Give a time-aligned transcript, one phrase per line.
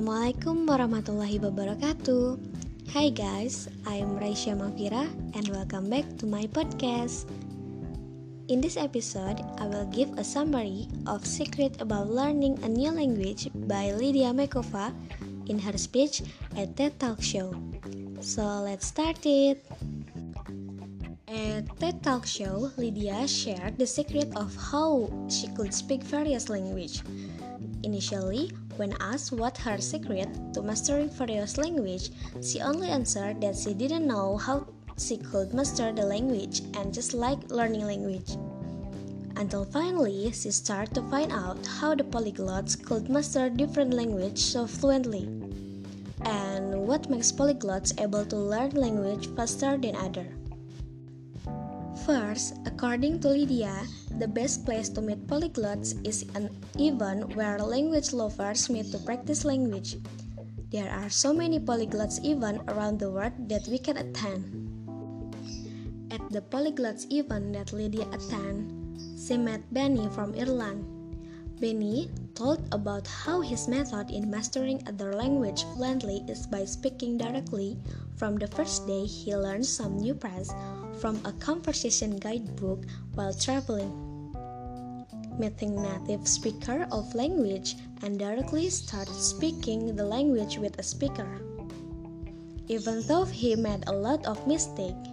[0.00, 2.40] Assalamualaikum warahmatullahi wabarakatuh.
[2.96, 5.04] Hi guys, I'm Raisya Mafira
[5.36, 7.28] and welcome back to my podcast.
[8.48, 13.52] In this episode, I will give a summary of Secret About Learning a New Language
[13.68, 14.96] by Lydia Mekova
[15.52, 16.24] in her speech
[16.56, 17.52] at TED Talk Show.
[18.24, 19.60] So let's start it.
[21.30, 27.04] At TED Talk Show, Lydia shared the secret of how she could speak various languages.
[27.84, 32.10] Initially, when asked what her secret to mastering various language,
[32.42, 34.66] she only answered that she didn't know how
[34.98, 38.34] she could master the language and just like learning language.
[39.36, 44.66] Until finally, she started to find out how the polyglots could master different languages so
[44.66, 45.30] fluently.
[46.22, 50.26] And what makes polyglots able to learn language faster than other.
[52.10, 53.86] First, according to Lydia,
[54.18, 59.46] the best place to meet polyglots is an event where language lovers meet to practice
[59.46, 59.94] language.
[60.74, 64.42] There are so many polyglots events around the world that we can attend.
[66.10, 68.74] At the polyglots event that Lydia attended,
[69.14, 70.82] she met Benny from Ireland.
[71.62, 77.78] Benny told about how his method in mastering other language fluently is by speaking directly
[78.20, 80.52] from the first day he learned some new phrase
[81.00, 82.84] from a conversation guidebook
[83.16, 83.88] while traveling.
[85.40, 91.40] Meeting native speaker of language and directly start speaking the language with a speaker.
[92.68, 95.08] Even though he made a lot of mistakes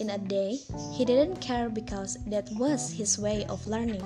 [0.00, 0.58] in a day,
[0.90, 4.02] he didn't care because that was his way of learning.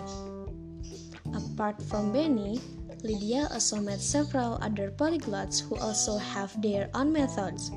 [1.32, 2.60] Apart from Benny,
[3.02, 7.72] Lydia also met several other polyglots who also have their own methods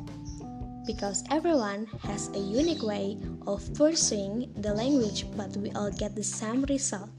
[0.85, 6.23] because everyone has a unique way of pursuing the language, but we all get the
[6.23, 7.09] same result,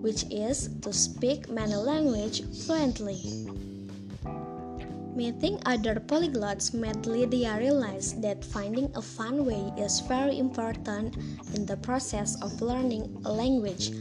[0.00, 3.46] which is to speak many languages fluently.
[5.14, 11.16] Meeting other polyglots made Lydia realize that finding a fun way is very important
[11.54, 13.92] in the process of learning a language,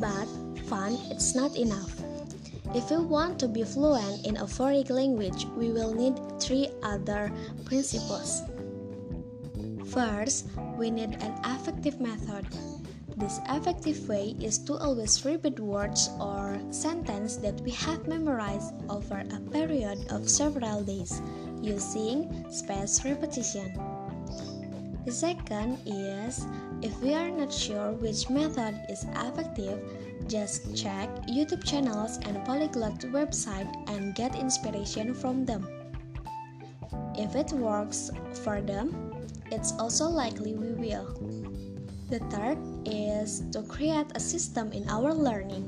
[0.00, 0.26] but
[0.66, 2.01] fun it's not enough.
[2.74, 7.30] If we want to be fluent in a foreign language, we will need three other
[7.66, 8.40] principles.
[9.92, 12.46] First, we need an effective method.
[13.18, 19.20] This effective way is to always repeat words or sentences that we have memorized over
[19.20, 21.20] a period of several days
[21.60, 23.68] using spaced repetition.
[25.04, 26.46] The second is
[26.80, 29.82] if we are not sure which method is effective,
[30.28, 35.66] just check YouTube channels and polyglot website and get inspiration from them.
[37.18, 38.10] If it works
[38.44, 41.18] for them, it's also likely we will.
[42.08, 45.66] The third is to create a system in our learning.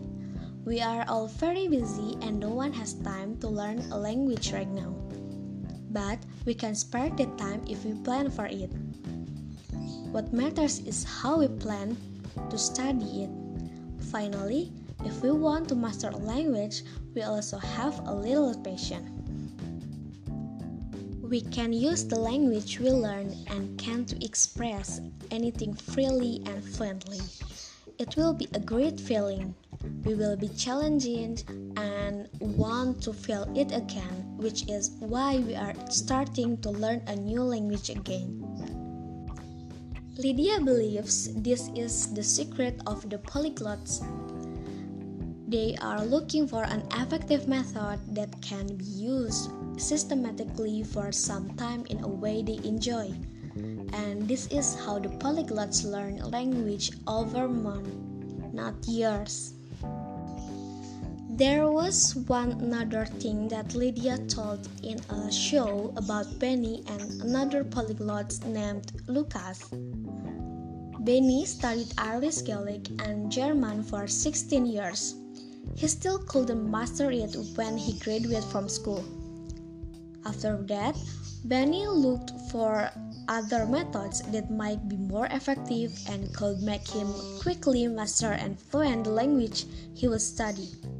[0.64, 4.70] We are all very busy and no one has time to learn a language right
[4.70, 4.94] now.
[5.90, 8.70] But we can spare the time if we plan for it.
[10.14, 11.96] What matters is how we plan
[12.48, 13.30] to study it.
[14.12, 14.70] Finally,
[15.04, 16.84] if we want to master a language,
[17.16, 19.10] we also have a little patience.
[21.20, 25.00] We can use the language we learn and can to express
[25.32, 27.18] anything freely and fluently.
[27.98, 29.52] It will be a great feeling.
[30.04, 31.42] We will be challenging
[31.76, 37.16] and want to feel it again, which is why we are starting to learn a
[37.16, 38.43] new language again.
[40.16, 43.98] Lydia believes this is the secret of the polyglots.
[45.50, 51.84] They are looking for an effective method that can be used systematically for some time
[51.90, 53.10] in a way they enjoy.
[53.90, 57.90] And this is how the polyglots learn language over months,
[58.54, 59.54] not years.
[61.36, 67.64] There was one another thing that Lydia told in a show about Benny and another
[67.64, 69.64] polyglot named Lucas.
[71.00, 75.16] Benny studied Irish Gaelic and German for 16 years.
[75.74, 79.04] He still couldn't master it when he graduated from school.
[80.24, 80.96] After that,
[81.46, 82.92] Benny looked for
[83.26, 89.02] other methods that might be more effective and could make him quickly master and fluent
[89.02, 90.93] the language he was studying.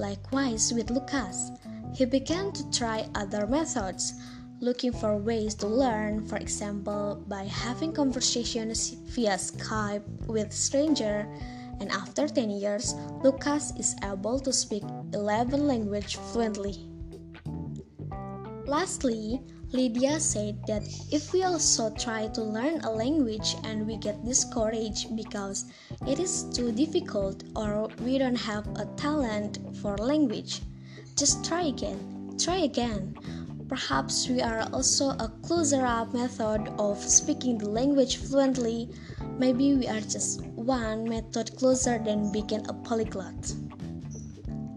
[0.00, 1.52] Likewise with Lucas,
[1.92, 4.14] he began to try other methods,
[4.58, 11.28] looking for ways to learn, for example, by having conversations via Skype with stranger.
[11.80, 16.89] And after 10 years, Lucas is able to speak 11 languages fluently.
[18.70, 24.24] Lastly, Lydia said that if we also try to learn a language and we get
[24.24, 25.64] discouraged because
[26.06, 30.60] it is too difficult or we don't have a talent for language,
[31.16, 32.38] just try again.
[32.38, 33.16] Try again.
[33.68, 38.88] Perhaps we are also a closer up method of speaking the language fluently.
[39.36, 43.52] Maybe we are just one method closer than being a polyglot.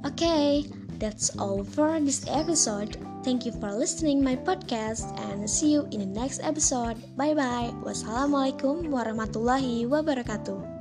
[0.07, 0.65] Okay,
[0.97, 2.97] that's all for this episode.
[3.23, 6.99] Thank you for listening my podcast and see you in the next episode.
[7.15, 7.71] Bye bye.
[7.87, 10.72] Wassalamualaikum warahmatullahi wabarakatuh.